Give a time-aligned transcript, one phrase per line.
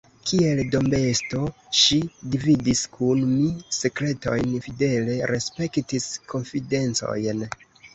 [0.27, 1.41] Kiel dombesto,
[1.81, 1.99] ŝi
[2.37, 3.53] dividis kun mi
[3.83, 7.51] sekretojn, fidele respektis konfidencojn.